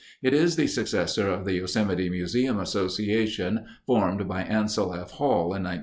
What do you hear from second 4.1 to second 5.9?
by Ansel F. Hall in 1920.